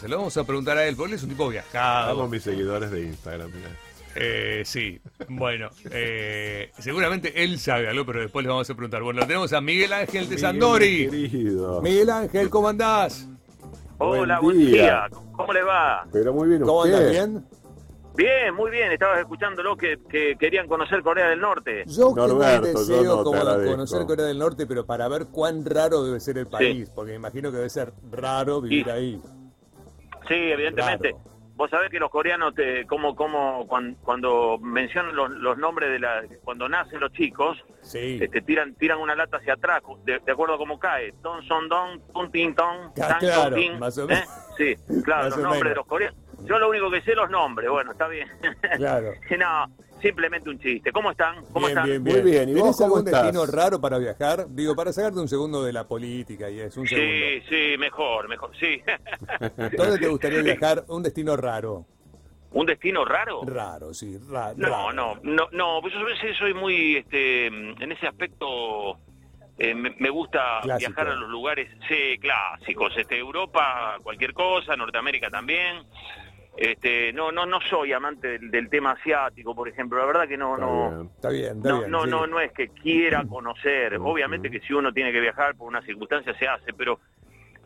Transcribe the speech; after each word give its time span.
Se 0.00 0.08
lo 0.08 0.16
vamos 0.16 0.36
a 0.36 0.44
preguntar 0.44 0.78
a 0.78 0.86
él, 0.86 0.96
porque 0.96 1.12
él 1.12 1.16
es 1.16 1.22
un 1.22 1.28
tipo 1.30 1.48
viajado. 1.48 2.12
Amo 2.12 2.28
mis 2.28 2.42
seguidores 2.42 2.90
de 2.90 3.02
Instagram, 3.02 3.50
mira. 3.54 3.68
Eh, 4.16 4.62
sí, 4.64 5.00
bueno, 5.28 5.68
eh, 5.90 6.72
seguramente 6.78 7.44
él 7.44 7.60
sabe 7.60 7.88
algo, 7.88 8.04
pero 8.06 8.20
después 8.22 8.42
le 8.44 8.48
vamos 8.50 8.68
a 8.68 8.74
preguntar. 8.74 9.02
Bueno, 9.02 9.20
tenemos 9.26 9.52
a 9.52 9.60
Miguel 9.60 9.92
Ángel 9.92 10.28
de 10.28 10.36
Sandori. 10.38 11.08
querido. 11.08 11.80
Miguel 11.82 12.10
Ángel, 12.10 12.50
¿cómo 12.50 12.68
andás? 12.70 13.28
Hola, 13.98 14.40
Buen 14.40 14.56
buen 14.56 14.66
día. 14.72 14.82
día. 14.82 15.08
¿Cómo 15.36 15.52
le 15.52 15.62
va? 15.62 16.06
Pero 16.12 16.32
muy 16.32 16.48
bien 16.48 16.62
¿Cómo 16.62 16.80
usted. 16.80 16.94
andás? 16.94 17.10
¿Bien? 17.12 17.44
Bien, 18.16 18.54
muy 18.54 18.70
bien. 18.70 18.90
Estabas 18.90 19.20
escuchándolo 19.20 19.76
que, 19.76 19.98
que 20.10 20.34
querían 20.40 20.66
conocer 20.66 21.02
Corea 21.02 21.28
del 21.28 21.38
Norte. 21.40 21.84
Yo 21.86 22.12
Norberto, 22.14 22.72
yo 22.72 22.78
deseo 22.80 23.04
no, 23.16 23.24
como 23.24 23.38
conocer 23.40 24.06
Corea 24.06 24.26
del 24.26 24.38
Norte, 24.38 24.66
pero 24.66 24.84
para 24.84 25.06
ver 25.08 25.26
cuán 25.26 25.64
raro 25.64 26.02
debe 26.02 26.18
ser 26.18 26.38
el 26.38 26.46
país, 26.48 26.90
porque 26.92 27.12
me 27.12 27.16
imagino 27.18 27.50
que 27.52 27.58
debe 27.58 27.70
ser 27.70 27.92
raro 28.10 28.60
vivir 28.60 28.86
Y- 28.88 28.90
ahí. 28.90 29.22
Sí, 30.28 30.34
evidentemente. 30.34 31.10
Claro. 31.10 31.24
Vos 31.56 31.68
sabés 31.68 31.90
que 31.90 31.98
los 31.98 32.08
coreanos, 32.10 32.54
te, 32.54 32.86
como, 32.86 33.14
como 33.14 33.66
cuan- 33.68 33.94
cuando, 34.02 34.56
mencionan 34.62 35.14
los, 35.14 35.30
los 35.30 35.58
nombres 35.58 35.90
de 35.90 35.98
la, 35.98 36.22
cuando 36.42 36.66
nacen 36.70 37.00
los 37.00 37.12
chicos, 37.12 37.58
Sí. 37.82 38.18
este, 38.20 38.40
tiran 38.40 38.74
tiran 38.76 38.98
una 38.98 39.14
lata 39.14 39.36
hacia 39.36 39.54
atrás, 39.54 39.82
de, 40.04 40.18
de 40.20 40.32
acuerdo 40.32 40.54
a 40.54 40.58
cómo 40.58 40.78
cae. 40.78 41.12
Don 41.20 41.42
son 41.46 41.68
don, 41.68 42.00
tun 42.14 42.30
tin 42.32 42.54
ton, 42.54 42.94
tan 42.96 43.18
claro, 43.18 43.54
tin, 43.56 43.78
más 43.78 43.98
o 43.98 44.04
¿eh? 44.04 44.06
menos. 44.06 44.28
Sí, 44.56 44.74
claro, 45.04 45.24
Más 45.24 45.30
los 45.32 45.38
nombres 45.40 45.62
menos. 45.62 45.68
de 45.70 45.74
los 45.74 45.86
coreanos. 45.86 46.18
Yo 46.44 46.58
lo 46.58 46.70
único 46.70 46.90
que 46.90 47.02
sé 47.02 47.14
los 47.14 47.28
nombres, 47.28 47.68
bueno, 47.68 47.92
está 47.92 48.08
bien. 48.08 48.26
Claro. 48.78 49.12
no, 49.38 49.66
simplemente 50.00 50.48
un 50.48 50.58
chiste. 50.58 50.92
¿Cómo 50.92 51.10
están? 51.10 51.44
¿Cómo 51.52 51.66
Bien, 51.66 51.68
están? 51.78 51.84
bien, 51.86 52.02
Muy 52.02 52.12
bien. 52.14 52.24
bien, 52.24 52.48
¿y 52.50 52.52
vos 52.54 52.62
¿Tenés 52.62 52.76
cómo 52.76 52.96
algún 52.96 53.08
estás? 53.08 53.22
destino 53.22 53.46
raro 53.46 53.80
para 53.80 53.98
viajar? 53.98 54.46
Digo, 54.48 54.74
para 54.74 54.92
sacarte 54.92 55.18
un 55.20 55.28
segundo 55.28 55.62
de 55.64 55.72
la 55.72 55.86
política 55.86 56.48
y 56.50 56.60
es 56.60 56.76
un 56.76 56.86
Sí, 56.86 56.94
segundo. 56.96 57.46
sí, 57.48 57.78
mejor, 57.78 58.28
mejor, 58.28 58.50
sí. 58.58 58.80
¿Dónde 59.76 59.98
te 59.98 60.08
gustaría 60.08 60.42
viajar? 60.42 60.84
Un 60.88 61.02
destino 61.02 61.36
raro. 61.36 61.86
¿Un 62.52 62.66
destino 62.66 63.04
raro? 63.04 63.42
Raro, 63.44 63.94
sí, 63.94 64.18
ra- 64.28 64.54
No, 64.56 64.90
raro. 64.90 64.92
no, 64.92 65.20
no, 65.22 65.48
no, 65.52 65.78
pues 65.80 65.94
yo 65.94 66.00
a 66.00 66.04
veces 66.04 66.36
soy 66.36 66.52
muy, 66.52 66.96
este, 66.96 67.46
en 67.46 67.92
ese 67.92 68.08
aspecto, 68.08 68.98
eh, 69.56 69.72
me, 69.72 69.94
me 70.00 70.10
gusta 70.10 70.58
Clásico. 70.62 70.90
viajar 70.90 71.08
a 71.12 71.14
los 71.14 71.28
lugares, 71.30 71.70
sí, 71.88 72.18
clásicos, 72.18 72.92
este, 72.96 73.16
Europa, 73.18 73.98
cualquier 74.02 74.34
cosa, 74.34 74.74
Norteamérica 74.74 75.30
también, 75.30 75.84
este, 76.56 77.12
no, 77.12 77.32
no, 77.32 77.46
no 77.46 77.60
soy 77.62 77.92
amante 77.92 78.28
del, 78.38 78.50
del 78.50 78.68
tema 78.68 78.92
asiático, 78.92 79.54
por 79.54 79.68
ejemplo, 79.68 79.98
la 79.98 80.04
verdad 80.04 80.28
que 80.28 80.36
no, 80.36 80.54
Está 80.54 80.66
no, 80.66 80.90
bien. 80.90 81.10
Está 81.14 81.28
bien, 81.30 81.56
está 81.56 81.68
no, 81.68 81.78
bien. 81.78 81.90
no, 81.90 82.04
sí. 82.04 82.10
no, 82.10 82.26
no 82.26 82.40
es 82.40 82.52
que 82.52 82.68
quiera 82.68 83.24
conocer, 83.28 83.96
obviamente 83.96 84.50
que 84.50 84.60
si 84.60 84.72
uno 84.72 84.92
tiene 84.92 85.12
que 85.12 85.20
viajar 85.20 85.54
por 85.56 85.68
una 85.68 85.82
circunstancia 85.82 86.36
se 86.38 86.46
hace, 86.46 86.72
pero 86.72 87.00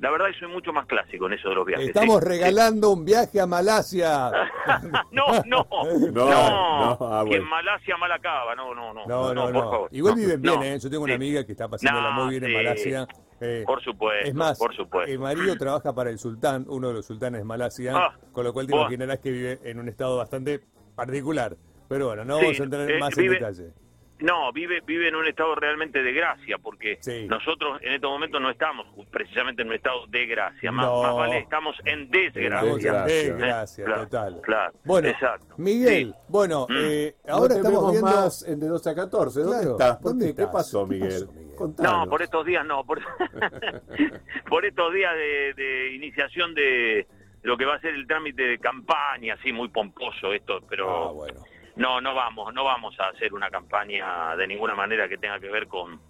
la 0.05 0.10
verdad 0.10 0.27
que 0.33 0.38
soy 0.38 0.48
mucho 0.48 0.70
más 0.70 0.84
clásico 0.86 1.27
en 1.28 1.33
eso 1.33 1.48
de 1.48 1.55
los 1.55 1.64
viajes. 1.64 1.88
Estamos 1.88 2.20
sí, 2.20 2.28
regalando 2.28 2.91
un 2.91 3.06
viaje 3.06 3.41
a 3.41 3.47
Malasia. 3.47 4.30
no, 5.12 5.24
no, 5.46 5.66
no, 5.66 5.66
No, 6.12 6.27
no, 6.27 6.98
ah, 7.00 7.22
que 7.22 7.28
bueno. 7.30 7.44
en 7.44 7.48
Malasia 7.48 7.96
mal 7.96 8.12
acaba, 8.12 8.55
no, 8.55 8.74
no, 8.74 8.92
no, 8.92 9.06
No, 9.06 9.33
no, 9.33 9.44
por 9.44 9.52
no. 9.55 9.61
favor. 9.70 9.88
Igual 9.92 10.14
viven 10.16 10.42
bien, 10.42 10.55
No, 10.56 10.62
¿eh? 10.62 10.78
Yo 10.78 10.91
tengo 10.91 11.05
una 11.05 11.14
amiga 11.14 11.44
que 11.46 11.52
está 11.52 11.69
pasándola 11.69 12.11
No, 12.11 12.24
muy 12.27 12.38
bien 12.38 12.44
en. 12.44 12.52
Malasia. 12.52 13.08
Eh, 13.41 13.64
Por 13.66 13.83
supuesto, 13.83 14.28
es 14.28 14.34
más, 14.34 14.58
por 14.58 14.74
supuesto. 14.77 15.11
el 15.11 15.19
marido 15.19 15.56
trabaja 15.56 15.92
para 15.94 16.11
el 16.11 16.18
sultán, 16.18 16.66
uno 16.68 16.89
de 16.89 16.94
los 16.94 17.06
sultanes 17.06 17.41
de 17.41 17.44
Malasia, 17.44 17.92
Ah, 17.96 18.14
con 18.33 18.44
lo 18.44 18.52
cual 18.52 18.66
te 18.66 18.72
buah. 18.72 18.83
imaginarás 18.83 19.18
que 19.20 19.30
vive 19.30 19.58
en 19.64 19.80
un 19.80 19.89
estado 19.89 20.18
bastante 20.18 20.61
particular. 20.94 21.56
Pero 21.89 22.08
bueno, 22.08 22.24
no 22.24 22.39
Sí, 22.39 22.44
vamos 22.44 22.61
a 22.61 22.62
entrar 22.64 22.91
eh, 22.91 22.98
más 23.00 23.14
vive- 23.16 23.27
en 23.27 23.33
detalle. 23.41 23.72
No, 24.20 24.52
vive, 24.52 24.80
vive 24.86 25.08
en 25.08 25.16
un 25.16 25.26
estado 25.26 25.56
realmente 25.56 26.02
de 26.02 26.12
gracia, 26.12 26.56
porque 26.58 26.98
Sí. 27.00 27.26
nosotros 27.28 27.80
en 27.82 27.94
estos 27.94 28.10
momentos 28.10 28.40
no 28.40 28.48
estamos 28.48 28.86
precisamente 29.10 29.62
en 29.62 29.68
un 29.68 29.74
estado 29.74 30.06
de 30.06 30.24
gracia, 30.26 30.70
más, 30.70 30.86
No. 30.86 31.02
más 31.02 31.14
vale 31.16 31.38
estamos 31.38 31.76
en 31.84 32.08
desgracia. 32.10 32.74
Desgracia. 32.74 33.04
desgracia, 33.04 33.84
Claro, 33.84 34.02
total. 34.04 34.40
claro, 34.42 34.72
bueno, 34.84 35.08
exacto. 35.08 35.54
Miguel, 35.58 36.12
Sí. 36.16 36.20
bueno, 36.28 36.66
Mm. 36.70 36.74
eh, 36.76 37.14
ahora 37.28 37.56
estamos 37.56 37.90
viendo... 37.90 38.10
más 38.10 38.42
en 38.48 38.60
de 38.60 38.68
12 38.68 38.90
a 38.90 38.94
14. 38.94 39.40
¿Dónde 39.40 39.56
Claro, 39.58 39.70
estás? 39.72 39.96
¿Por 39.96 40.10
¿dónde 40.12 40.34
qué? 40.34 40.46
Pasó, 40.46 40.89
¿Qué 40.89 40.94
Miguel? 40.94 41.10
pasó, 41.27 41.33
Miguel? 41.33 41.55
Contanos. 41.56 41.92
No, 41.92 42.10
por 42.10 42.22
estos 42.22 42.46
días 42.46 42.64
no, 42.66 42.84
por, 42.84 43.00
por 44.48 44.64
estos 44.64 44.92
días 44.94 45.14
de, 45.14 45.55
de 45.55 45.92
iniciación 45.94 46.55
de 46.55 47.06
lo 47.42 47.56
que 47.56 47.64
va 47.64 47.74
a 47.74 47.80
ser 47.80 47.94
el 47.94 48.06
trámite 48.06 48.42
de 48.42 48.58
campaña, 48.58 49.34
así 49.34 49.52
muy 49.52 49.68
pomposo 49.68 50.33
esto, 50.33 50.60
pero 50.68 51.08
Ah, 51.08 51.12
bueno. 51.12 51.40
No, 51.77 52.01
no 52.01 52.14
vamos, 52.14 52.55
no 52.55 52.64
vamos 52.64 52.98
a 53.01 53.08
hacer 53.08 53.35
una 53.35 53.51
campaña 53.51 54.36
de 54.36 54.46
ninguna 54.46 54.74
manera 54.74 55.08
que 55.08 55.18
tenga 55.18 55.40
que 55.40 55.48
ver 55.51 55.67
con 55.67 56.01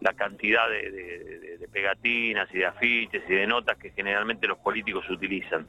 la 0.00 0.12
cantidad 0.14 0.68
de, 0.68 0.90
de- 0.90 1.18
de- 1.40 1.58
de 1.58 1.68
pegatinas 1.68 2.48
y 2.54 2.58
de 2.58 2.66
afiches 2.66 3.22
y 3.28 3.32
de 3.34 3.46
notas 3.46 3.76
que 3.78 3.90
generalmente 3.90 4.46
los 4.46 4.58
políticos 4.58 5.08
utilizan. 5.10 5.66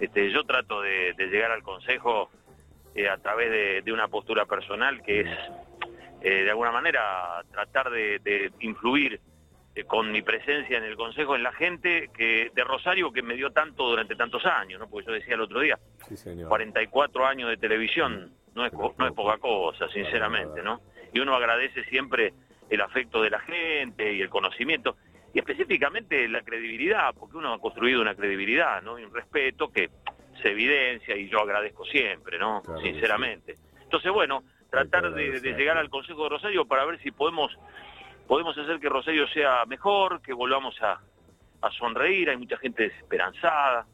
Este, 0.00 0.30
yo 0.30 0.44
trato 0.44 0.80
de, 0.80 1.12
de 1.14 1.26
llegar 1.26 1.50
al 1.50 1.62
Consejo 1.62 2.30
eh, 2.94 3.08
a 3.08 3.18
través 3.18 3.50
de, 3.50 3.82
de 3.82 3.92
una 3.92 4.08
postura 4.08 4.46
personal 4.46 5.02
que 5.02 5.20
es, 5.20 5.28
eh, 6.22 6.44
de 6.44 6.50
alguna 6.50 6.72
manera, 6.72 7.42
tratar 7.50 7.90
de, 7.90 8.18
de 8.20 8.50
influir 8.60 9.20
eh, 9.74 9.84
con 9.84 10.10
mi 10.10 10.22
presencia 10.22 10.78
en 10.78 10.84
el 10.84 10.96
Consejo 10.96 11.36
en 11.36 11.42
la 11.42 11.52
gente 11.52 12.08
que 12.16 12.50
de 12.54 12.64
Rosario 12.64 13.12
que 13.12 13.20
me 13.22 13.34
dio 13.34 13.50
tanto 13.52 13.86
durante 13.90 14.16
tantos 14.16 14.46
años, 14.46 14.80
¿no? 14.80 14.88
Porque 14.88 15.06
yo 15.08 15.12
decía 15.12 15.34
el 15.34 15.42
otro 15.42 15.60
día, 15.60 15.78
Sí, 16.08 16.16
señor. 16.16 16.48
44 16.48 17.26
años 17.26 17.50
de 17.50 17.58
televisión 17.58 18.32
no 18.56 18.66
es, 18.66 18.72
no 18.72 19.06
es 19.06 19.12
poca 19.12 19.38
cosa, 19.38 19.88
sinceramente, 19.90 20.62
¿no? 20.62 20.80
Y 21.12 21.20
uno 21.20 21.34
agradece 21.36 21.84
siempre 21.84 22.32
el 22.70 22.80
afecto 22.80 23.22
de 23.22 23.30
la 23.30 23.38
gente 23.40 24.12
y 24.14 24.20
el 24.22 24.28
conocimiento, 24.30 24.96
y 25.32 25.38
específicamente 25.38 26.26
la 26.28 26.40
credibilidad, 26.42 27.14
porque 27.14 27.36
uno 27.36 27.52
ha 27.52 27.58
construido 27.60 28.00
una 28.00 28.14
credibilidad, 28.14 28.82
¿no? 28.82 28.98
Y 28.98 29.04
un 29.04 29.14
respeto 29.14 29.70
que 29.70 29.90
se 30.42 30.50
evidencia 30.50 31.16
y 31.16 31.28
yo 31.28 31.40
agradezco 31.40 31.84
siempre, 31.84 32.38
¿no? 32.38 32.62
Claro 32.62 32.80
sinceramente. 32.80 33.54
Entonces, 33.82 34.10
bueno, 34.10 34.42
tratar 34.70 35.12
de, 35.12 35.40
llegar 35.56 35.76
al 35.78 35.88
Consejo 35.90 36.24
de 36.24 36.30
Rosario 36.30 36.64
para 36.66 36.84
ver 36.86 36.98
si 37.02 37.10
podemos 37.12 37.56
podemos 38.26 38.58
hacer 38.58 38.80
que 38.80 38.88
Rosario 38.88 39.28
sea 39.28 39.64
mejor, 39.66 40.20
que 40.20 40.32
volvamos 40.32 40.74
a, 40.82 41.00
a 41.62 41.70
sonreír, 41.70 42.28
hay 42.30 42.36
mucha 42.36 42.56
gente 42.56 42.82
desesperanzada, 42.88 43.86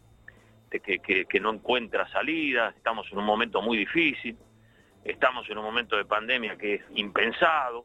de 0.71 0.81
que, 0.81 1.01
que- 1.01 1.27
que 1.27 1.39
no 1.39 1.53
encuentra 1.53 2.09
salida, 2.09 2.73
estamos 2.75 3.07
en 3.13 3.19
un 3.19 3.27
momento 3.27 3.61
muy 3.61 3.77
difícil, 3.77 4.35
estamos 5.05 5.49
en 5.51 5.59
un 5.59 5.65
momento 5.65 5.97
de 5.97 6.05
pandemia 6.05 6.57
que 6.57 6.75
es 6.75 6.83
impensado. 6.95 7.85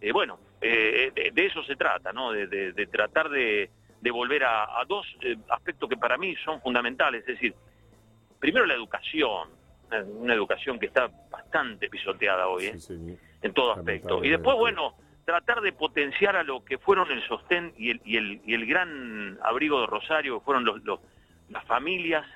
Eh, 0.00 0.12
bueno, 0.12 0.38
eh, 0.60 1.10
de, 1.14 1.30
de 1.32 1.46
eso 1.46 1.62
se 1.64 1.76
trata, 1.76 2.12
¿no? 2.12 2.32
De, 2.32 2.46
de- 2.46 2.72
de 2.72 2.86
tratar 2.86 3.28
de, 3.30 3.70
volver 4.10 4.44
a, 4.44 4.64
a 4.80 4.84
dos 4.86 5.06
eh, 5.22 5.36
aspectos 5.50 5.88
que 5.88 5.96
para 5.96 6.18
mí 6.18 6.36
son 6.44 6.60
fundamentales, 6.60 7.20
es 7.22 7.26
decir, 7.26 7.54
primero 8.38 8.66
la 8.66 8.74
educación, 8.74 9.48
una 10.18 10.34
educación 10.34 10.78
que 10.78 10.86
está 10.86 11.08
bastante 11.30 11.88
pisoteada 11.88 12.48
hoy, 12.48 12.66
en 13.42 13.52
todo 13.54 13.72
aspecto. 13.72 14.16
Y 14.24 14.28
después, 14.30 14.56
bueno, 14.58 14.94
tratar 15.24 15.60
de 15.62 15.72
potenciar 15.72 16.36
a 16.36 16.42
lo 16.42 16.62
que 16.64 16.76
fueron 16.78 17.10
el 17.10 17.26
sostén 17.26 17.72
y 17.78 17.90
el, 17.90 18.00
y 18.04 18.16
el, 18.18 18.40
y 18.44 18.54
el 18.54 18.66
gran 18.66 19.38
abrigo 19.42 19.80
de 19.80 19.86
Rosario, 19.86 20.38
que 20.38 20.44
fueron 20.44 20.64
los, 20.66 20.82
los- 20.84 21.00
las 21.48 21.64
familias 21.64 22.26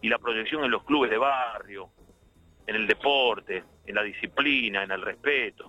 y 0.00 0.08
la 0.08 0.18
proyección 0.18 0.64
en 0.64 0.70
los 0.70 0.82
clubes 0.84 1.10
de 1.10 1.18
barrio, 1.18 1.88
en 2.66 2.74
el 2.76 2.86
deporte, 2.86 3.62
en 3.86 3.94
la 3.94 4.02
disciplina, 4.02 4.82
en 4.82 4.90
el 4.90 5.00
respeto. 5.02 5.68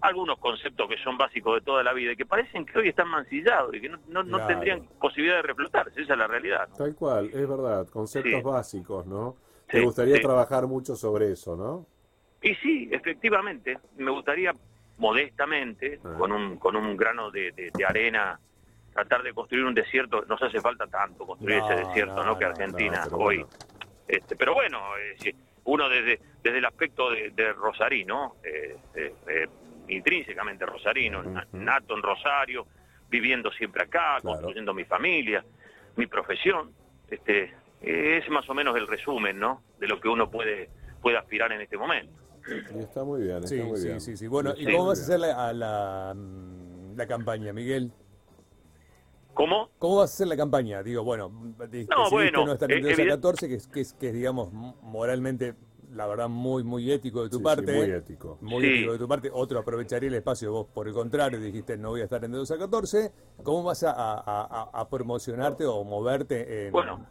Algunos 0.00 0.38
conceptos 0.38 0.88
que 0.88 0.96
son 0.98 1.18
básicos 1.18 1.56
de 1.56 1.60
toda 1.60 1.82
la 1.82 1.92
vida 1.92 2.12
y 2.12 2.16
que 2.16 2.24
parecen 2.26 2.64
que 2.64 2.78
hoy 2.78 2.88
están 2.88 3.08
mancillados 3.08 3.74
y 3.74 3.80
que 3.80 3.88
no, 3.90 4.22
no- 4.22 4.46
tendrían 4.46 4.86
posibilidad 4.98 5.36
de 5.36 5.42
reflotarse. 5.42 6.00
Esa 6.00 6.12
es 6.14 6.18
la 6.18 6.26
realidad. 6.26 6.68
¿no? 6.70 6.76
Tal 6.76 6.94
cual, 6.94 7.26
es 7.26 7.48
verdad. 7.48 7.86
Conceptos 7.88 8.32
Sí. 8.32 8.40
básicos, 8.42 9.06
¿no? 9.06 9.36
Te 9.68 9.78
Sí, 9.80 9.84
gustaría 9.84 10.16
sí. 10.16 10.22
trabajar 10.22 10.66
mucho 10.66 10.96
sobre 10.96 11.30
eso, 11.32 11.56
¿no? 11.56 11.86
Y 12.42 12.54
sí, 12.56 12.88
efectivamente, 12.90 13.78
me 13.98 14.10
gustaría 14.10 14.52
modestamente, 14.96 16.00
Ah. 16.04 16.14
con 16.18 16.32
un, 16.32 16.56
con 16.56 16.76
un 16.76 16.96
grano 16.96 17.30
de, 17.30 17.52
de- 17.52 17.70
de 17.76 17.84
arena, 17.84 18.38
tratar 18.92 19.22
de 19.22 19.32
construir 19.34 19.64
un 19.64 19.74
desierto. 19.74 20.24
Nos 20.26 20.40
hace 20.42 20.60
falta 20.60 20.86
tanto 20.86 21.26
construir 21.26 21.58
No, 21.58 21.70
ese 21.70 21.84
desierto, 21.86 22.24
no. 22.24 22.38
Que 22.38 22.44
Argentina 22.46 23.04
hoy. 23.12 23.18
bueno. 23.38 23.48
Este, 24.08 24.34
pero 24.36 24.54
bueno, 24.54 24.78
eh, 24.98 25.14
sí, 25.18 25.34
uno 25.64 25.88
desde, 25.88 26.20
desde 26.42 26.58
el 26.58 26.64
aspecto 26.64 27.10
de, 27.10 27.30
de 27.30 27.52
rosarino, 27.52 28.36
eh, 28.42 28.76
eh, 28.94 29.14
eh, 29.28 29.46
intrínsecamente 29.88 30.64
rosarino, 30.66 31.22
na- 31.22 31.46
Ujú. 31.52 31.62
nato 31.62 31.96
en 31.96 32.02
Rosario, 32.02 32.66
viviendo 33.08 33.50
siempre 33.52 33.82
acá, 33.82 34.18
Claro. 34.20 34.22
construyendo 34.22 34.72
mi 34.74 34.84
familia, 34.84 35.44
mi 35.96 36.06
profesión, 36.06 36.72
este, 37.08 37.52
es 37.80 38.28
más 38.30 38.48
o 38.48 38.54
menos 38.54 38.76
el 38.76 38.86
resumen, 38.86 39.38
¿no? 39.38 39.62
De 39.78 39.88
lo 39.88 40.00
que 40.00 40.08
uno 40.08 40.30
puede, 40.30 40.70
puede 41.02 41.16
aspirar 41.18 41.50
en 41.52 41.60
este 41.60 41.76
momento. 41.76 42.12
Y 42.46 42.82
está 42.82 43.04
muy 43.04 43.22
bien, 43.22 43.36
está 43.36 43.48
Sí, 43.48 43.60
muy 43.60 43.78
sí, 43.78 43.86
bien. 43.86 44.00
sí, 44.00 44.16
sí. 44.16 44.26
Bueno, 44.26 44.54
¿y 44.56 44.64
cómo 44.64 44.86
vas 44.86 45.00
a 45.00 45.02
hacer 45.02 45.20
la, 45.20 45.48
a 45.48 45.52
la, 45.52 46.14
mm, 46.16 46.96
la 46.96 47.06
campaña, 47.06 47.52
Miguel? 47.52 47.92
¿Cómo? 49.40 49.70
¿Cómo 49.78 49.96
vas 49.96 50.10
a 50.10 50.14
hacer 50.14 50.26
la 50.28 50.36
campaña? 50.36 50.82
Digo, 50.82 51.02
bueno, 51.02 51.30
No, 51.30 51.66
decidiste 51.66 51.94
bueno, 52.10 52.44
no 52.44 52.52
estar 52.52 52.70
eh, 52.70 52.76
en 52.76 52.82
2 52.82 52.90
a 52.90 52.94
evident- 52.94 53.08
14, 53.08 53.48
que 53.48 53.54
es, 53.54 53.66
que 53.68 53.80
es, 53.80 53.92
que 53.94 54.08
es, 54.08 54.14
digamos, 54.14 54.52
moralmente, 54.52 55.54
la 55.92 56.06
verdad, 56.06 56.28
muy, 56.28 56.62
muy 56.62 56.92
ético 56.92 57.22
de 57.22 57.30
tu 57.30 57.36
Sí, 57.36 57.40
sí, 57.40 57.44
parte. 57.44 57.72
muy 57.74 57.90
ético. 57.90 58.36
Muy 58.42 58.62
Sí. 58.62 58.68
ético 58.74 58.92
de 58.92 58.98
tu 58.98 59.08
parte. 59.08 59.30
Otro 59.32 59.58
aprovecharía 59.58 60.08
el 60.08 60.14
espacio. 60.14 60.52
Vos, 60.52 60.66
por 60.74 60.86
el 60.88 60.92
contrario, 60.94 61.40
dijiste, 61.40 61.78
no 61.78 61.88
voy 61.90 62.02
a 62.02 62.04
estar 62.04 62.22
en 62.22 62.32
2 62.32 62.50
a 62.50 62.58
14. 62.58 63.12
¿Cómo 63.42 63.62
vas 63.64 63.82
a, 63.82 63.92
a- 63.92 64.22
a- 64.26 64.70
a 64.72 64.88
promocionarte 64.90 65.64
o 65.64 65.82
moverte 65.84 66.66
en, 66.66 66.72
Bueno, 66.72 67.06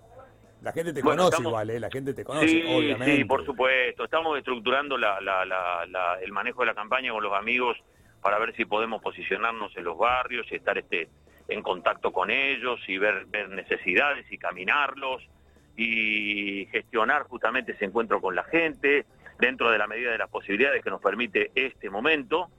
La 0.61 0.73
gente 0.73 0.91
te 0.91 1.01
Bueno, 1.01 1.21
conoce 1.23 1.35
estamos- 1.37 1.51
igual, 1.51 1.69
¿eh? 1.69 1.79
La 1.79 1.89
gente 1.89 2.13
te 2.13 2.25
conoce, 2.25 2.47
Sí, 2.49 2.61
obviamente. 2.67 3.15
sí, 3.15 3.23
por 3.23 3.45
supuesto. 3.45 4.03
Estamos 4.03 4.37
estructurando 4.37 4.97
la- 4.97 5.21
la- 5.21 5.45
la- 5.45 5.85
la- 5.87 6.15
el 6.21 6.33
manejo 6.33 6.59
de 6.61 6.65
la 6.65 6.75
campaña 6.75 7.13
con 7.13 7.23
los 7.23 7.31
amigos 7.33 7.77
para 8.21 8.37
ver 8.39 8.53
si 8.57 8.65
podemos 8.65 9.01
posicionarnos 9.01 9.71
en 9.77 9.85
los 9.85 9.97
barrios 9.97 10.45
y 10.51 10.55
estar 10.55 10.77
este, 10.77 11.07
en 11.49 11.61
contacto 11.61 12.11
con 12.11 12.29
ellos 12.29 12.79
y 12.87 12.97
ver, 12.97 13.27
necesidades 13.49 14.25
y 14.31 14.37
caminarlos 14.37 15.27
y 15.75 16.67
gestionar 16.71 17.23
justamente 17.23 17.71
ese 17.71 17.85
encuentro 17.85 18.21
con 18.21 18.35
la 18.35 18.43
gente 18.43 19.05
dentro 19.39 19.71
de 19.71 19.77
la 19.77 19.87
medida 19.87 20.11
de 20.11 20.17
las 20.17 20.29
posibilidades 20.29 20.83
que 20.83 20.89
nos 20.89 21.01
permite 21.01 21.51
este 21.55 21.89
momento. 21.89 22.49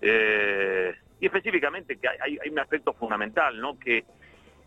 Eh, 0.00 0.94
y 1.20 1.26
específicamente 1.26 1.98
que 1.98 2.08
hay 2.08 2.38
un 2.50 2.58
aspecto 2.58 2.92
fundamental, 2.94 3.60
¿no? 3.60 3.78
Que 3.78 4.04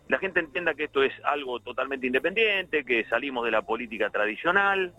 la 0.08 0.18
gente 0.18 0.40
entienda 0.40 0.74
que 0.74 0.84
esto 0.84 1.02
es 1.02 1.12
algo 1.24 1.60
totalmente 1.60 2.06
independiente, 2.06 2.84
que 2.84 3.04
salimos 3.04 3.44
de 3.44 3.50
la 3.50 3.62
política 3.62 4.08
tradicional, 4.08 4.94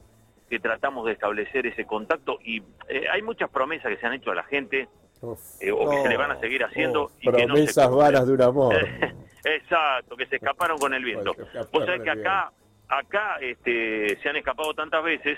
que 0.49 0.59
tratamos 0.59 1.05
de 1.05 1.13
establecer 1.13 1.65
ese 1.65 1.85
contacto 1.85 2.39
y 2.43 2.61
eh, 2.89 3.05
hay 3.11 3.21
muchas 3.21 3.49
promesas 3.49 3.91
que 3.91 3.97
se 3.97 4.05
han 4.05 4.13
hecho 4.13 4.31
a 4.31 4.35
la 4.35 4.43
gente 4.43 4.87
Uf, 5.21 5.39
eh, 5.61 5.71
o 5.71 5.89
que 5.89 5.97
Oh, 5.97 6.03
se 6.03 6.09
le 6.09 6.17
van 6.17 6.31
a 6.31 6.39
seguir 6.39 6.63
haciendo 6.63 7.03
oh, 7.03 7.11
y 7.19 7.31
que 7.31 7.45
no 7.45 7.53
promesas 7.53 7.91
varas 7.91 8.27
de 8.27 8.33
un 8.33 8.41
amor. 8.41 8.75
Exacto, 9.43 10.15
que 10.15 10.25
se 10.25 10.35
escaparon 10.37 10.77
con 10.77 10.93
el 10.93 11.03
viento. 11.03 11.33
Pues, 11.33 11.71
Vos 11.71 11.85
sabés 11.85 12.01
que 12.01 12.09
acá, 12.09 12.51
acá 12.87 13.37
este, 13.39 14.17
se 14.21 14.29
han 14.29 14.35
escapado 14.35 14.73
tantas 14.73 15.03
veces 15.03 15.37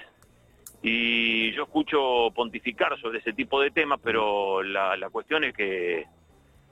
y 0.81 1.51
yo 1.51 1.63
escucho 1.63 2.31
pontificar 2.33 2.99
sobre 2.99 3.19
ese 3.19 3.33
tipo 3.33 3.61
de 3.61 3.71
temas, 3.71 3.99
pero 4.03 4.63
la, 4.63 4.95
la 4.97 5.09
cuestión 5.09 5.43
es 5.43 5.53
que 5.53 6.07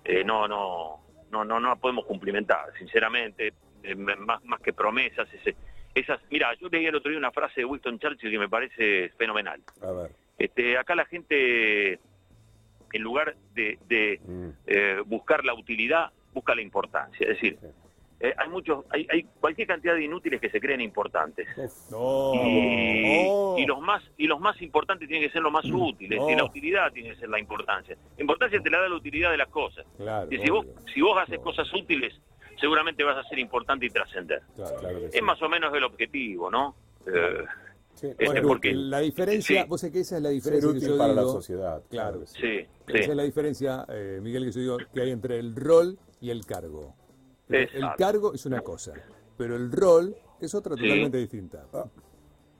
eh, 0.05 0.23
no, 0.23 0.47
no, 0.47 1.01
no, 1.31 1.43
no, 1.43 1.59
no 1.59 1.69
la 1.69 1.75
podemos 1.75 2.05
cumplimentar, 2.05 2.71
sinceramente, 2.77 3.53
eh, 3.83 3.95
más, 3.95 4.43
más 4.45 4.61
que 4.61 4.73
promesas. 4.73 5.27
Ese, 5.33 5.55
esas, 5.93 6.19
mira, 6.31 6.53
yo 6.59 6.69
leí 6.69 6.85
el 6.85 6.95
otro 6.95 7.09
día 7.09 7.19
una 7.19 7.31
frase 7.31 7.61
de 7.61 7.65
Winston 7.65 7.99
Churchill 7.99 8.31
que 8.31 8.39
me 8.39 8.49
parece 8.49 9.09
fenomenal. 9.17 9.61
A 9.81 9.91
ver. 9.91 10.11
Este, 10.37 10.77
acá 10.77 10.95
la 10.95 11.05
gente, 11.05 11.99
en 12.93 13.01
lugar 13.01 13.35
de, 13.53 13.77
de, 13.87 14.19
mm, 14.25 14.49
eh, 14.67 15.03
buscar 15.05 15.43
la 15.45 15.53
utilidad, 15.53 16.11
busca 16.33 16.55
la 16.55 16.61
importancia. 16.61 17.27
Es 17.27 17.35
decir, 17.35 17.57
eh, 18.19 18.33
hay 18.35 18.49
muchos, 18.49 18.85
hay, 18.89 19.07
hay 19.11 19.23
cualquier 19.39 19.67
cantidad 19.67 19.93
de 19.93 20.03
inútiles 20.03 20.41
que 20.41 20.49
se 20.49 20.59
creen 20.59 20.81
importantes. 20.81 21.47
No. 21.91 22.33
Y, 22.33 23.61
y 23.61 23.65
los 23.65 23.79
más 23.79 24.03
y 24.17 24.25
los 24.25 24.39
más 24.39 24.59
importantes 24.61 25.07
tienen 25.07 25.27
que 25.27 25.31
ser 25.31 25.41
los 25.41 25.51
más 25.51 25.65
útiles 25.65 26.19
y 26.27 26.35
la 26.35 26.43
utilidad 26.43 26.91
tiene 26.91 27.11
que 27.11 27.17
ser 27.17 27.29
la 27.29 27.39
importancia. 27.39 27.95
La 28.17 28.21
importancia 28.21 28.59
te 28.59 28.69
la 28.69 28.81
da 28.81 28.89
la 28.89 28.95
utilidad 28.95 29.31
de 29.31 29.37
las 29.37 29.49
cosas. 29.49 29.85
Claro, 29.97 30.27
Y 30.31 30.37
si 30.39 30.49
vos 30.49 30.65
si 30.93 31.01
vos 31.01 31.17
haces 31.21 31.39
cosas 31.39 31.71
útiles, 31.73 32.13
seguramente 32.59 33.03
vas 33.03 33.17
a 33.17 33.29
ser 33.29 33.37
importante 33.37 33.85
y 33.85 33.89
trascender. 33.89 34.41
Claro. 34.55 34.75
claro 34.79 34.99
que 34.99 35.09
sí. 35.11 35.17
Es 35.17 35.23
más 35.23 35.41
o 35.41 35.49
menos 35.49 35.73
el 35.75 35.83
objetivo, 35.83 36.49
¿no? 36.49 36.75
Eh, 37.05 37.45
Sí, 37.97 38.07
este, 38.07 38.25
Bueno, 38.25 38.47
porque- 38.47 38.73
la 38.73 38.99
diferencia, 38.99 39.63
Sí. 39.63 39.67
vos 39.67 39.81
sabés 39.81 39.93
que 39.93 39.99
esa 40.01 40.17
es 40.17 40.21
la 40.23 40.29
diferencia 40.29 40.71
que 40.71 40.79
yo 40.79 40.97
para 40.97 41.13
la 41.13 41.23
sociedad. 41.23 41.81
Claro. 41.89 42.19
que 42.21 42.27
sí. 42.27 42.67
Esa 42.87 43.11
es 43.11 43.15
la 43.17 43.23
diferencia, 43.23 43.85
eh, 43.89 44.19
Miguel, 44.21 44.45
que 44.45 44.51
yo 44.51 44.59
digo 44.61 44.77
que 44.93 45.01
hay 45.01 45.11
entre 45.11 45.39
el 45.39 45.55
rol 45.55 45.97
y 46.21 46.29
el 46.29 46.45
cargo. 46.45 46.93
El 47.49 47.69
cargo 47.97 48.33
es 48.33 48.45
una 48.45 48.61
cosa, 48.61 48.93
pero 49.37 49.55
el 49.55 49.71
rol 49.71 50.15
es 50.39 50.53
otra 50.53 50.75
totalmente 50.75 51.17
distinta. 51.17 51.65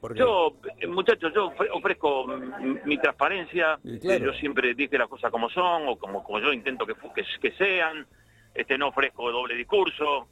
Porque 0.01 0.19
Yo, 0.19 0.55
eh, 0.79 0.87
muchachos, 0.87 1.31
yo 1.33 1.51
ofre- 1.51 1.69
ofrezco 1.73 2.27
mi 2.85 2.97
transparencia. 2.99 3.79
Claro. 4.01 4.23
eh, 4.25 4.27
Yo 4.27 4.33
siempre 4.39 4.73
dije 4.75 4.97
las 4.97 5.07
cosas 5.07 5.31
como 5.31 5.49
son 5.49 5.87
o 5.87 5.97
como, 5.97 6.23
como 6.23 6.39
yo 6.39 6.53
intento 6.53 6.85
que, 6.85 6.93
que 7.41 7.51
sean. 7.53 8.05
Este, 8.53 8.77
no 8.77 8.87
ofrezco 8.89 9.31
doble 9.31 9.55
discurso. 9.55 10.27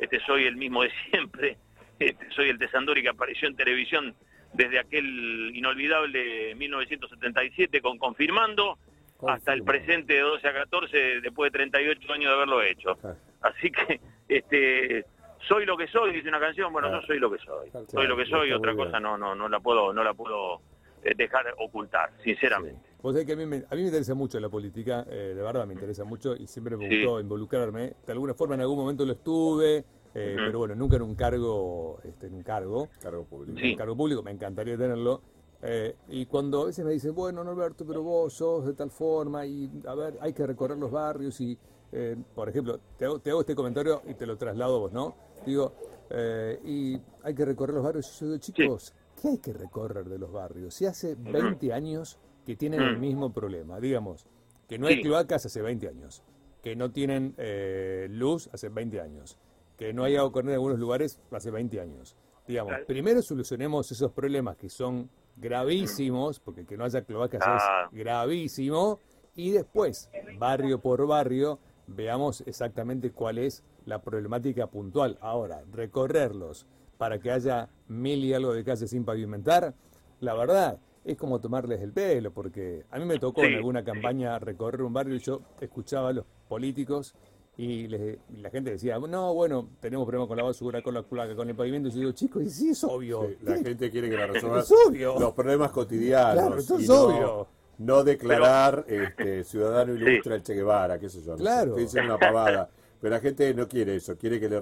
Este, 0.00 0.20
soy 0.26 0.44
el 0.44 0.56
mismo 0.56 0.82
de 0.82 0.90
siempre. 1.10 1.58
Este, 1.98 2.28
soy 2.34 2.48
el 2.50 2.58
de 2.58 2.68
Sandori 2.70 3.02
que 3.02 3.08
apareció 3.08 3.46
en 3.48 3.54
televisión 3.56 4.14
desde 4.54 4.78
aquel 4.78 5.50
inolvidable 5.54 6.54
1977 6.54 7.80
con 7.82 7.98
Confirmando 7.98 8.78
hasta 9.26 9.52
el 9.52 9.62
presente 9.64 10.14
de 10.14 10.20
12 10.20 10.46
a 10.48 10.52
14 10.54 10.96
después 11.22 11.50
de 11.52 11.58
38 11.58 12.12
años 12.12 12.30
de 12.30 12.34
haberlo 12.34 12.62
hecho. 12.62 12.96
Así 13.42 13.70
que 13.70 14.00
este 14.28 15.04
soy 15.48 15.66
lo 15.66 15.76
que 15.76 15.86
soy, 15.88 16.12
dice 16.14 16.28
una 16.28 16.40
canción, 16.40 16.72
bueno, 16.72 16.88
Claro. 16.88 17.02
yo 17.02 17.06
soy 17.06 17.18
lo 17.18 17.30
que 17.30 17.38
soy. 17.38 17.70
Claro, 17.70 17.86
soy 17.90 18.06
lo 18.06 18.16
que 18.16 18.26
soy, 18.26 18.52
otra 18.52 18.74
cosa 18.74 18.98
no 19.00 19.18
no 19.18 19.34
no 19.34 19.48
la 19.48 19.60
puedo 19.60 19.92
no 19.92 20.02
la 20.04 20.14
puedo 20.14 20.60
eh, 21.02 21.12
dejar 21.16 21.44
ocultar, 21.58 22.10
sinceramente. 22.22 22.80
Vos 23.02 23.12
sabés 23.12 23.26
que 23.26 23.34
a 23.34 23.36
mí, 23.36 23.44
me, 23.44 23.56
a 23.56 23.74
mí 23.74 23.82
me 23.82 23.88
interesa 23.88 24.14
mucho 24.14 24.40
la 24.40 24.48
política, 24.48 25.04
eh, 25.10 25.34
de 25.36 25.42
verdad 25.42 25.66
me 25.66 25.74
interesa 25.74 26.04
mucho 26.04 26.34
y 26.34 26.46
siempre 26.46 26.76
me 26.78 26.88
Sí. 26.88 27.02
gustó 27.02 27.20
involucrarme. 27.20 27.92
De 28.06 28.12
alguna 28.12 28.32
forma 28.32 28.54
en 28.54 28.62
algún 28.62 28.78
momento 28.78 29.04
lo 29.04 29.12
estuve, 29.12 29.84
eh, 30.14 30.36
pero 30.46 30.58
bueno, 30.58 30.74
nunca 30.74 30.96
en 30.96 31.02
un 31.02 31.14
cargo, 31.14 31.98
este, 32.04 32.26
en 32.28 32.34
un 32.34 32.42
cargo, 32.42 32.88
Cargo 33.00 33.24
público. 33.24 33.58
Sí. 33.58 33.70
un 33.72 33.76
cargo 33.76 33.96
público, 33.96 34.22
me 34.22 34.30
encantaría 34.30 34.76
tenerlo. 34.76 35.20
Eh, 35.62 35.96
y 36.08 36.26
cuando 36.26 36.62
a 36.62 36.66
veces 36.66 36.84
me 36.84 36.92
dicen, 36.92 37.14
bueno, 37.14 37.42
Norberto, 37.42 37.86
pero 37.86 38.02
vos 38.02 38.34
sos 38.34 38.66
de 38.66 38.74
tal 38.74 38.90
forma 38.90 39.46
y 39.46 39.70
a 39.86 39.94
ver, 39.94 40.18
hay 40.20 40.32
que 40.32 40.46
recorrer 40.46 40.76
los 40.76 40.90
barrios 40.90 41.40
y, 41.40 41.58
eh, 41.92 42.16
por 42.34 42.48
ejemplo, 42.48 42.78
te 42.98 43.06
hago, 43.06 43.18
te 43.20 43.30
hago 43.30 43.40
este 43.40 43.54
comentario 43.54 44.02
y 44.06 44.14
te 44.14 44.26
lo 44.26 44.36
traslado 44.36 44.78
vos, 44.80 44.92
¿no? 44.92 45.14
Digo, 45.46 45.72
eh, 46.10 46.60
y 46.64 47.00
hay 47.22 47.34
que 47.34 47.44
recorrer 47.46 47.74
los 47.74 47.84
barrios. 47.84 48.06
Y 48.14 48.20
yo 48.20 48.26
digo, 48.26 48.38
chicos, 48.38 48.94
¿qué 49.20 49.28
hay 49.28 49.38
que 49.38 49.52
recorrer 49.54 50.04
de 50.08 50.18
los 50.18 50.30
barrios? 50.30 50.74
Si 50.74 50.84
hace 50.84 51.14
20 51.18 51.72
años 51.72 52.18
que 52.44 52.56
tienen 52.56 52.82
el 52.82 52.96
Mm. 52.96 53.00
mismo 53.00 53.32
problema, 53.32 53.80
digamos, 53.80 54.26
que 54.68 54.78
no 54.78 54.86
hay 54.86 54.96
Sí. 54.96 55.02
cloacas 55.02 55.46
hace 55.46 55.62
20 55.62 55.88
años, 55.88 56.22
que 56.62 56.76
no 56.76 56.90
tienen 56.90 57.34
eh, 57.38 58.06
luz 58.10 58.50
hace 58.52 58.68
20 58.68 59.00
años, 59.00 59.38
que 59.76 59.92
no 59.92 60.04
hay 60.04 60.16
agua 60.16 60.32
corriente 60.32 60.52
en 60.52 60.56
algunos 60.56 60.78
lugares 60.78 61.20
hace 61.30 61.50
20 61.50 61.80
años. 61.80 62.16
Digamos, 62.46 62.74
primero 62.86 63.22
solucionemos 63.22 63.90
esos 63.90 64.12
problemas 64.12 64.56
que 64.56 64.68
son 64.68 65.08
gravísimos, 65.36 66.40
porque 66.40 66.64
que 66.64 66.76
no 66.76 66.84
haya 66.84 67.02
cloacas 67.02 67.40
Ah. 67.44 67.88
es 67.90 67.98
gravísimo, 67.98 68.98
y 69.34 69.50
después, 69.50 70.10
barrio 70.38 70.78
por 70.80 71.06
barrio, 71.06 71.58
veamos 71.86 72.42
exactamente 72.46 73.10
cuál 73.10 73.38
es 73.38 73.62
la 73.84 74.00
problemática 74.00 74.66
puntual. 74.68 75.18
Ahora, 75.20 75.62
recorrerlos 75.72 76.66
para 76.98 77.18
que 77.18 77.30
haya 77.30 77.68
mil 77.88 78.24
y 78.24 78.32
algo 78.32 78.52
de 78.52 78.62
calles 78.64 78.90
sin 78.90 79.04
pavimentar, 79.04 79.74
la 80.20 80.34
verdad, 80.34 80.78
es 81.04 81.16
como 81.18 81.40
tomarles 81.40 81.82
el 81.82 81.92
pelo, 81.92 82.32
porque 82.32 82.84
a 82.90 82.98
mí 82.98 83.04
me 83.04 83.18
tocó 83.18 83.42
en 83.44 83.54
alguna 83.54 83.84
campaña 83.84 84.38
recorrer 84.38 84.82
un 84.82 84.92
barrio 84.92 85.16
y 85.16 85.18
yo 85.18 85.42
escuchaba 85.60 86.10
a 86.10 86.12
los 86.12 86.24
políticos 86.48 87.14
y, 87.56 87.86
les- 87.88 88.18
y 88.30 88.36
la 88.40 88.50
gente 88.50 88.70
decía, 88.72 88.98
no, 88.98 89.32
bueno, 89.34 89.68
tenemos 89.80 90.04
problemas 90.06 90.28
con 90.28 90.36
la 90.36 90.42
basura, 90.42 90.82
con 90.82 90.94
la 90.94 91.02
placa, 91.02 91.36
con 91.36 91.48
el 91.48 91.54
pavimento. 91.54 91.88
Y 91.88 91.92
yo 91.92 91.98
digo, 92.00 92.12
chicos, 92.12 92.42
y 92.42 92.50
sí 92.50 92.70
es 92.70 92.82
obvio. 92.84 93.28
Sí, 93.28 93.36
la 93.42 93.56
gente 93.58 93.90
quiere 93.90 94.10
que 94.10 94.16
la 94.16 94.26
resuelva 94.28 94.60
Es 94.60 94.72
obvio. 94.86 95.18
los 95.20 95.32
problemas 95.32 95.70
cotidianos. 95.70 96.34
Claro, 96.34 96.56
eso 96.58 96.78
y 96.80 96.82
es 96.82 96.88
no, 96.88 97.02
obvio. 97.02 97.46
No 97.78 98.04
declarar 98.04 98.84
este, 98.88 99.44
ciudadano 99.44 99.94
Sí. 99.96 100.02
ilustre 100.02 100.34
al 100.34 100.42
Che 100.42 100.54
Guevara, 100.54 100.98
qué 100.98 101.08
sé 101.08 101.22
yo. 101.22 101.32
no 101.32 101.36
sé, 101.38 101.42
Claro. 101.42 101.70
Estoy 101.70 101.82
diciendo 101.84 102.16
una 102.16 102.18
pavada. 102.26 102.70
Pero 103.00 103.14
la 103.14 103.20
gente 103.20 103.52
no 103.54 103.68
quiere 103.68 103.96
eso, 103.96 104.16
quiere 104.16 104.40
que 104.40 104.48
le, 104.48 104.60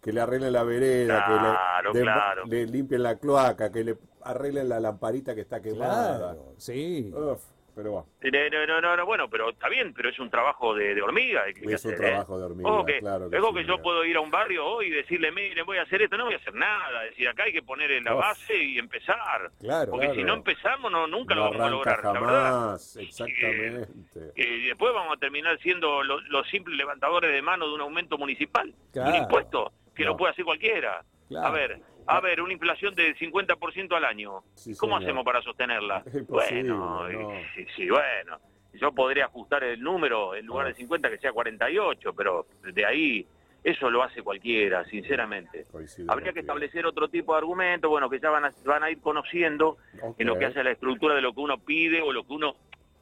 que 0.00 0.12
le 0.12 0.20
arreglen 0.20 0.52
la 0.52 0.62
vereda, 0.64 1.24
Claro, 1.24 1.92
que 1.92 1.98
le, 1.98 2.00
de- 2.00 2.04
claro. 2.04 2.44
le 2.46 2.66
limpien 2.66 3.02
la 3.02 3.16
cloaca, 3.16 3.70
que 3.70 3.84
le 3.84 3.98
arreglen 4.22 4.68
la 4.68 4.80
lamparita 4.80 5.34
que 5.34 5.42
está 5.42 5.60
quemada. 5.62 6.18
Claro, 6.18 6.52
sí. 6.56 7.12
Uf, 7.14 7.40
pero 7.76 7.90
bueno. 7.92 8.06
Eh, 8.22 8.50
No, 8.50 8.66
no, 8.66 8.80
no, 8.80 8.96
no, 8.96 9.06
bueno, 9.06 9.28
pero 9.28 9.50
está 9.50 9.68
bien, 9.68 9.92
pero 9.94 10.08
es 10.08 10.18
un 10.18 10.30
trabajo 10.30 10.74
de, 10.74 10.94
de 10.94 11.02
hormiga. 11.02 11.44
que 11.44 11.60
Es 11.60 11.84
un 11.84 11.92
hacer, 11.92 11.92
¿eh? 11.92 11.96
trabajo 12.08 12.38
de 12.38 12.44
hormiga, 12.46 12.70
Ojo 12.70 12.84
que, 12.86 12.98
claro 13.00 13.28
que 13.30 13.38
ojo 13.38 13.48
sí, 13.50 13.54
que 13.58 13.64
yo 13.66 13.82
puedo 13.82 14.04
ir 14.04 14.16
a 14.16 14.20
un 14.20 14.30
barrio 14.30 14.64
hoy 14.66 14.86
y 14.86 14.90
decirle, 14.90 15.30
miren, 15.30 15.64
voy 15.66 15.76
a 15.76 15.82
hacer 15.82 16.00
esto, 16.02 16.16
no 16.16 16.24
voy 16.24 16.34
a 16.34 16.38
hacer 16.38 16.54
nada. 16.54 17.04
Es 17.04 17.10
decir, 17.10 17.28
acá 17.28 17.44
hay 17.44 17.52
que 17.52 17.62
poner 17.62 17.90
en 17.92 18.04
la 18.04 18.14
Uf. 18.14 18.20
base 18.20 18.56
y 18.56 18.78
empezar. 18.78 19.50
Claro, 19.60 19.90
Porque 19.92 20.14
si 20.14 20.24
no 20.24 20.34
empezamos, 20.34 20.90
no, 20.90 21.06
nunca 21.06 21.34
no 21.34 21.42
lo 21.44 21.50
vamos 21.50 21.66
a 21.66 21.70
lograr, 21.70 22.02
la 22.04 22.12
verdad. 22.12 22.26
jamás, 22.50 22.96
exactamente. 22.96 23.88
Eh, 24.34 24.44
y 24.62 24.66
después 24.68 24.94
vamos 24.94 25.14
a 25.14 25.20
terminar 25.20 25.58
siendo 25.60 26.02
lo- 26.02 26.20
los 26.22 26.48
simples 26.48 26.76
levantadores 26.78 27.30
de 27.30 27.42
mano 27.42 27.68
de 27.68 27.74
un 27.74 27.82
aumento 27.82 28.16
municipal. 28.16 28.72
Claro. 28.92 29.10
Un 29.10 29.16
impuesto 29.16 29.72
que 29.94 30.04
No. 30.04 30.10
lo 30.10 30.16
puede 30.16 30.32
hacer 30.32 30.44
cualquiera. 30.46 31.04
A 31.42 31.50
ver, 31.50 31.80
a 32.06 32.20
ver, 32.20 32.40
una 32.40 32.52
inflación 32.52 32.94
del 32.94 33.16
50% 33.16 33.92
al 33.96 34.04
año. 34.04 34.42
Sí, 34.54 34.76
¿Cómo 34.76 34.96
hacemos 34.96 35.24
para 35.24 35.42
sostenerla? 35.42 36.02
Es 36.12 36.26
bueno, 36.26 37.08
no. 37.08 37.40
y- 37.40 37.44
sí, 37.54 37.66
sí, 37.76 37.88
bueno. 37.90 38.38
Yo 38.74 38.92
podría 38.92 39.24
ajustar 39.24 39.64
el 39.64 39.80
número, 39.80 40.34
en 40.34 40.44
lugar 40.44 40.66
de 40.66 40.74
50 40.74 41.08
que 41.08 41.16
sea 41.18 41.32
48, 41.32 42.12
pero 42.12 42.46
de 42.62 42.84
ahí 42.84 43.26
eso 43.64 43.90
lo 43.90 44.02
hace 44.02 44.22
cualquiera, 44.22 44.84
sinceramente. 44.84 45.64
Coincido 45.72 46.12
Habría 46.12 46.32
que 46.34 46.40
establecer 46.40 46.84
otro 46.84 47.08
tipo 47.08 47.32
de 47.32 47.38
argumentos, 47.38 47.88
bueno, 47.90 48.10
que 48.10 48.20
ya 48.20 48.28
van 48.28 48.44
a, 48.44 48.52
van 48.64 48.82
a 48.84 48.90
ir 48.90 49.00
conociendo 49.00 49.78
en 50.18 50.26
lo 50.26 50.38
que 50.38 50.44
hace 50.44 50.60
a 50.60 50.64
la 50.64 50.72
estructura 50.72 51.14
de 51.14 51.22
lo 51.22 51.32
que 51.32 51.40
uno 51.40 51.58
pide 51.58 52.02
o 52.02 52.12
lo 52.12 52.24
que 52.26 52.32
uno, 52.34 52.54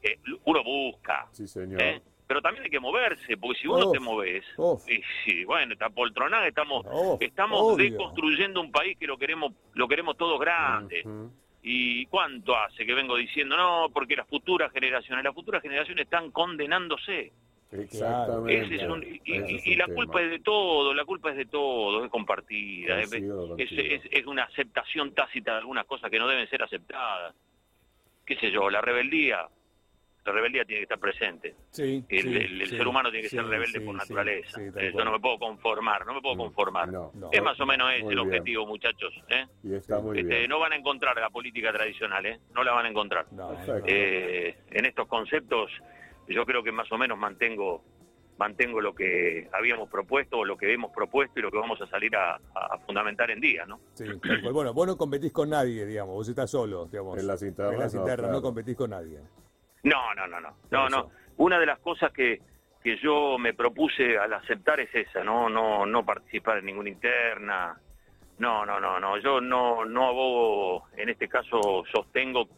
eh, 0.02 0.16
uno 0.44 0.62
busca. 0.62 1.26
Sí, 1.32 1.48
señor. 1.48 1.82
¿eh? 1.82 2.00
Pero 2.26 2.40
también 2.40 2.64
hay 2.64 2.70
que 2.70 2.80
moverse, 2.80 3.36
porque 3.36 3.60
si 3.60 3.66
vos 3.68 3.80
no 3.80 3.86
Uf, 3.90 3.92
te 3.92 4.00
y 4.88 5.02
sí, 5.24 5.44
bueno, 5.44 5.74
está 5.74 5.90
poltronada, 5.90 6.46
estamos, 6.48 6.84
Uf, 6.90 7.20
estamos 7.20 7.60
obvio. 7.60 7.90
deconstruyendo 7.90 8.60
un 8.62 8.72
país 8.72 8.96
que 8.98 9.06
lo 9.06 9.18
queremos, 9.18 9.52
lo 9.74 9.86
queremos 9.86 10.16
todos 10.16 10.40
grande. 10.40 11.04
¿Y 11.62 12.06
cuánto 12.06 12.56
hace 12.56 12.84
que 12.84 12.94
vengo 12.94 13.16
diciendo 13.16 13.56
no? 13.56 13.88
Porque 13.92 14.16
las 14.16 14.26
futuras 14.28 14.70
generaciones, 14.72 15.24
las 15.24 15.34
futuras 15.34 15.62
generaciones 15.62 16.04
están 16.04 16.30
condenándose. 16.30 17.32
Exactamente. 17.72 18.64
Ese 18.64 18.76
es 18.76 18.82
un- 18.84 19.02
y, 19.02 19.20
y- 19.24 19.36
Ese 19.36 19.54
es 19.56 19.66
y 19.66 19.72
un 19.72 19.78
la 19.78 19.84
tema. 19.86 19.96
culpa 19.96 20.22
es 20.22 20.30
de 20.30 20.38
todo, 20.40 20.94
la 20.94 21.04
culpa 21.04 21.30
es 21.30 21.36
de 21.36 21.46
todo, 21.46 22.04
es 22.04 22.10
compartida, 22.10 23.00
es- 23.00 24.02
es 24.10 24.26
una 24.26 24.44
aceptación 24.44 25.12
tácita 25.14 25.52
de 25.52 25.58
algunas 25.58 25.84
cosas 25.86 26.10
que 26.10 26.18
no 26.18 26.28
deben 26.28 26.48
ser 26.48 26.62
aceptadas. 26.62 27.34
¿Qué 28.24 28.36
sé 28.36 28.50
yo? 28.50 28.70
La 28.70 28.80
rebeldía, 28.80 29.46
la 30.24 30.32
rebeldía 30.32 30.64
tiene 30.64 30.80
que 30.80 30.84
estar 30.84 30.98
presente. 30.98 31.54
Sí, 31.70 32.04
El, 32.08 32.22
sí, 32.22 32.28
el- 32.28 32.60
el 32.62 32.68
sí, 32.68 32.76
ser 32.76 32.86
humano 32.86 33.10
tiene 33.10 33.24
que 33.24 33.28
sí, 33.28 33.36
ser 33.36 33.44
rebelde 33.46 33.78
sí, 33.78 33.84
por 33.84 33.94
naturaleza. 33.94 34.60
Eh, 34.62 34.92
yo 34.96 35.04
no 35.04 35.12
me 35.12 35.20
puedo 35.20 35.38
conformar, 35.38 36.06
no 36.06 36.14
me 36.14 36.22
puedo 36.22 36.36
conformar. 36.36 36.88
No, 36.90 37.10
no. 37.14 37.28
Es 37.30 37.42
más 37.42 37.60
o 37.60 37.66
menos 37.66 37.90
ese 37.92 38.00
el 38.02 38.06
bien. 38.08 38.18
objetivo, 38.20 38.66
muchachos. 38.66 39.12
¿eh? 39.28 39.46
Y 39.62 39.74
está 39.74 40.00
muy 40.00 40.18
Este, 40.20 40.38
bien. 40.38 40.48
no 40.48 40.58
van 40.58 40.72
a 40.72 40.76
encontrar 40.76 41.16
la 41.16 41.28
política 41.30 41.72
tradicional, 41.72 42.24
¿eh? 42.24 42.40
no 42.54 42.64
la 42.64 42.72
van 42.72 42.86
a 42.86 42.88
encontrar. 42.88 43.26
No. 43.32 43.52
Eh, 43.86 44.56
en 44.70 44.84
estos 44.86 45.06
conceptos 45.08 45.70
yo 46.28 46.46
creo 46.46 46.62
que 46.62 46.72
más 46.72 46.90
o 46.90 46.96
menos 46.98 47.18
mantengo 47.18 47.82
mantengo 48.36 48.80
lo 48.80 48.92
que 48.96 49.48
habíamos 49.52 49.88
propuesto 49.88 50.38
o 50.38 50.44
lo 50.44 50.56
que 50.56 50.72
hemos 50.72 50.90
propuesto 50.90 51.38
y 51.38 51.42
lo 51.42 51.52
que 51.52 51.58
vamos 51.58 51.80
a 51.80 51.86
salir 51.86 52.16
a, 52.16 52.34
a 52.34 52.78
fundamentar 52.84 53.30
en 53.30 53.38
día, 53.40 53.64
¿no? 53.64 53.78
Sí. 53.92 54.06
Bueno, 54.52 54.74
vos 54.74 54.88
no 54.88 54.96
competís 54.96 55.30
con 55.32 55.50
nadie, 55.50 55.86
digamos, 55.86 56.16
vos 56.16 56.28
estás 56.28 56.50
solo, 56.50 56.86
digamos. 56.86 57.16
En 57.18 57.28
las 57.28 57.40
internas, 57.44 57.74
En 57.74 57.78
las 57.80 57.94
no, 57.94 58.00
internas, 58.00 58.26
no, 58.26 58.28
claro. 58.32 58.42
competís 58.42 58.74
con 58.76 58.90
nadie. 58.90 59.20
No, 59.84 60.14
no, 60.14 60.26
no, 60.26 60.40
no, 60.40 60.56
no, 60.70 60.88
no. 60.88 61.10
Una 61.36 61.58
de 61.58 61.66
las 61.66 61.78
cosas 61.78 62.12
que, 62.12 62.40
que 62.82 62.96
yo 62.98 63.38
me 63.38 63.54
propuse 63.54 64.18
al 64.18 64.32
aceptar 64.32 64.80
es 64.80 64.94
esa, 64.94 65.22
no, 65.22 65.48
no, 65.48 65.84
no 65.86 66.04
participar 66.04 66.58
en 66.58 66.66
ninguna 66.66 66.88
interna. 66.88 67.78
No, 68.38 68.64
no, 68.66 68.80
no, 68.80 68.98
no. 68.98 69.18
Yo 69.18 69.40
no, 69.40 69.84
no 69.84 70.08
abogo, 70.08 70.88
en 70.96 71.08
este 71.08 71.28
caso 71.28 71.84
sostengo 71.92 72.48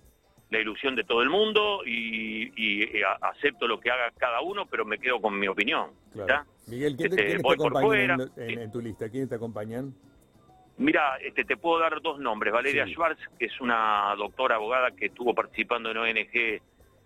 la 0.51 0.61
ilusión 0.61 0.95
de 0.95 1.03
todo 1.05 1.23
el 1.23 1.29
mundo 1.31 1.83
y, 1.85 3.03
a- 3.03 3.29
acepto 3.31 3.67
lo 3.67 3.81
que 3.81 3.91
haga 3.91 4.11
cada 4.17 4.41
uno, 4.41 4.67
pero 4.67 4.85
me 4.85 4.99
quedo 4.99 5.21
con 5.21 5.39
mi 5.39 5.49
opinión. 5.49 5.91
Claro. 6.13 6.45
Miguel, 6.69 6.97
¿quién, 6.97 7.11
te, 7.11 7.17
Este, 7.17 7.25
quiénes 7.27 7.43
te 7.43 7.53
acompañan 7.55 8.21
en, 8.21 8.29
fuera. 8.31 8.53
en- 8.53 8.59
en 8.61 8.73
tu 8.73 8.81
lista? 8.81 9.09
¿Quiénes 9.11 9.29
te 9.29 9.35
acompañan? 9.35 9.93
Mira, 10.79 11.17
este, 11.23 11.45
te 11.45 11.57
puedo 11.57 11.81
dar 11.81 12.01
dos 12.03 12.19
nombres. 12.21 12.53
Valeria 12.53 12.85
Sí. 12.85 12.93
Schwartz, 12.93 13.21
que 13.39 13.47
es 13.47 13.61
una 13.61 14.15
doctora 14.17 14.57
abogada 14.57 14.91
que 14.93 15.07
estuvo 15.07 15.35
participando 15.35 15.91
en 15.91 15.97
ONG 15.97 16.61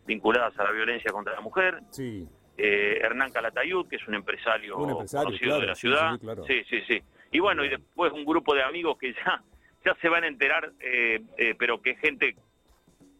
vinculadas 0.06 0.58
a 0.58 0.64
la 0.64 0.72
violencia 0.72 1.10
contra 1.12 1.34
la 1.34 1.40
mujer. 1.40 1.80
Sí, 1.90 2.26
Eh, 2.62 2.98
Hernán 3.02 3.32
Calatayud, 3.32 3.86
que 3.88 3.96
es 3.96 4.06
un 4.06 4.14
empresario, 4.14 4.76
Un 4.76 4.90
empresario, 4.90 5.26
conocido 5.26 5.48
claro, 5.48 5.60
de 5.62 5.66
la 5.68 5.74
sí, 5.74 5.80
ciudad. 5.80 6.12
sí, 6.12 6.18
claro. 6.18 6.44
sí, 6.44 6.62
sí, 6.68 6.82
sí. 6.86 7.02
Y 7.32 7.38
bueno, 7.38 7.64
y 7.64 7.70
después 7.70 8.12
un 8.12 8.24
grupo 8.24 8.54
de 8.54 8.62
amigos 8.62 8.98
que 8.98 9.14
ya, 9.14 9.42
ya 9.84 9.94
se 10.02 10.08
van 10.08 10.24
a 10.24 10.26
enterar, 10.26 10.72
eh, 10.80 11.22
eh, 11.38 11.54
pero 11.58 11.80
que 11.80 11.94
gente 11.96 12.36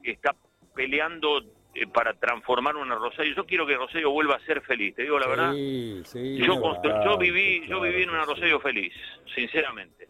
que 0.02 0.10
está 0.10 0.34
peleando 0.74 1.42
eh, 1.74 1.86
para 1.86 2.12
transformar 2.14 2.76
una 2.76 2.96
Rosario. 2.96 3.34
Yo 3.34 3.46
quiero 3.46 3.66
que 3.66 3.76
Rosario 3.76 4.10
vuelva 4.10 4.34
a 4.34 4.40
ser 4.40 4.60
feliz, 4.62 4.94
te 4.94 5.02
digo 5.02 5.18
la 5.18 5.28
verdad. 5.28 5.52
sí, 5.52 6.02
sí. 6.04 6.36
Yo, 6.38 6.60
yo 7.04 7.16
viví, 7.16 7.66
yo 7.68 7.80
viví 7.80 8.02
en 8.02 8.08
que 8.08 8.14
una 8.14 8.24
sí. 8.24 8.30
Rosario 8.30 8.60
feliz, 8.60 8.92
sinceramente. 9.34 10.08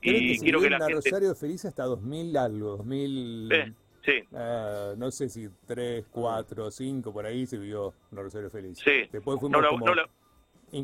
Que 0.00 0.10
Y 0.10 0.36
se 0.36 0.44
quiero 0.44 0.60
que 0.60 0.70
la 0.70 0.78
la 0.78 0.86
gente... 0.86 1.10
Rosario 1.10 1.34
Feliz 1.34 1.64
hasta 1.66 1.84
2000 1.84 2.36
algo, 2.36 2.76
2000... 2.78 3.74
Sí, 4.04 4.22
ah, 4.34 4.94
no 4.96 5.10
sé 5.10 5.28
si 5.28 5.48
3, 5.66 6.06
4, 6.10 6.70
5, 6.70 7.12
por 7.12 7.26
ahí 7.26 7.46
se 7.46 7.58
vivió 7.58 7.92
Rosario 8.10 8.48
Feliz. 8.50 8.78
Sí. 8.78 9.08
Después 9.12 9.38
fuimos 9.38 9.50
No 9.50 9.60
la- 9.60 9.68
como 9.68 9.86
no. 9.86 9.94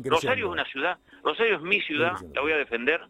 Rosario 0.09 0.45
es 0.47 0.51
una 0.51 0.65
ciudad, 0.65 0.97
Rosario 1.23 1.55
es 1.55 1.61
mi 1.61 1.79
ciudad, 1.81 2.13
la 2.35 2.41
voy 2.41 2.51
a 2.51 2.57
defender, 2.57 3.01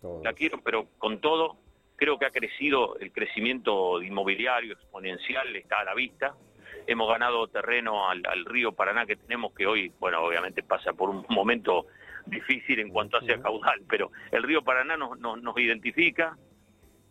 Todos. 0.00 0.24
la 0.24 0.32
quiero, 0.32 0.60
pero 0.64 0.88
con 0.98 1.20
todo, 1.20 1.56
creo 1.96 2.18
que 2.18 2.24
ha 2.26 2.30
crecido 2.30 2.96
el 2.98 3.12
crecimiento 3.12 4.02
inmobiliario 4.02 4.72
exponencial, 4.72 5.54
está 5.54 5.80
a 5.80 5.84
la 5.84 5.94
vista. 5.94 6.34
Hemos 6.86 7.08
ganado 7.08 7.46
terreno 7.48 8.08
al, 8.08 8.22
al 8.26 8.44
río 8.46 8.72
Paraná 8.72 9.06
que 9.06 9.14
tenemos, 9.16 9.52
que 9.54 9.66
hoy, 9.66 9.92
bueno, 10.00 10.20
obviamente 10.22 10.62
pasa 10.64 10.92
por 10.94 11.10
un 11.10 11.24
momento 11.28 11.86
difícil 12.26 12.80
en 12.80 12.88
cuanto 12.88 13.18
hacia 13.18 13.40
caudal, 13.40 13.82
pero 13.88 14.10
el 14.32 14.42
río 14.42 14.62
Paraná 14.62 14.96
nos, 14.96 15.18
nos, 15.20 15.40
nos 15.42 15.56
identifica. 15.58 16.36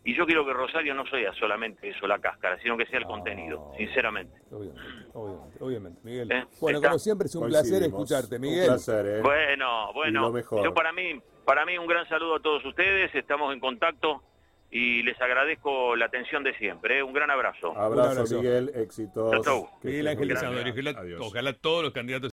Y 0.04 0.16
yo 0.16 0.26
quiero 0.26 0.44
que 0.44 0.52
Rosario 0.52 0.94
no 0.94 1.06
sea 1.06 1.32
solamente 1.34 1.88
eso, 1.88 2.06
la 2.08 2.18
cáscara, 2.18 2.58
sino 2.60 2.76
que 2.76 2.86
sea 2.86 2.98
el 2.98 3.04
No. 3.04 3.10
contenido, 3.10 3.72
sinceramente. 3.76 4.36
Obviamente, 4.50 4.82
obviamente, 5.12 5.56
obviamente, 5.60 6.00
Miguel. 6.02 6.32
Eh, 6.32 6.44
Bueno, 6.60 6.78
está. 6.78 6.88
como 6.88 6.98
siempre 6.98 7.26
es 7.26 7.34
un 7.36 7.46
placer 7.48 7.82
escucharte, 7.84 8.34
Un 8.36 8.40
Miguel. 8.42 8.66
placer, 8.66 9.06
¿eh? 9.06 9.20
Bueno, 9.22 9.92
bueno, 9.94 10.20
lo 10.22 10.32
mejor. 10.32 10.64
yo 10.64 10.74
para 10.74 10.92
mí, 10.92 11.20
para 11.44 11.64
mí 11.64 11.78
un 11.78 11.86
gran 11.86 12.08
saludo 12.08 12.34
a 12.36 12.40
todos 12.40 12.64
ustedes, 12.64 13.14
estamos 13.14 13.52
en 13.54 13.60
contacto 13.60 14.22
y 14.72 15.02
les 15.04 15.20
agradezco 15.20 15.94
la 15.94 16.06
atención 16.06 16.42
de 16.42 16.56
siempre. 16.58 16.98
¿eh? 16.98 17.02
Un 17.04 17.12
gran 17.12 17.30
abrazo. 17.30 17.68
Abrazo, 17.78 17.92
Un 17.92 18.00
abrazo. 18.18 18.36
Miguel. 18.38 18.72
Que 18.72 19.88
Miguel 19.88 20.08
Ángel 20.08 20.96
ojalá 21.20 21.52
todos 21.52 21.84
los 21.84 21.92
candidatos 21.92 22.31